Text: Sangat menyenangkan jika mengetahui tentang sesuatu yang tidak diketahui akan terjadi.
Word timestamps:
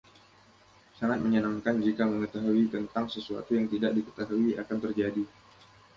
Sangat 0.97 1.19
menyenangkan 1.25 1.75
jika 1.85 2.03
mengetahui 2.11 2.63
tentang 2.75 3.05
sesuatu 3.13 3.51
yang 3.57 3.67
tidak 3.73 3.91
diketahui 3.97 4.49
akan 4.61 4.77
terjadi. 4.89 5.23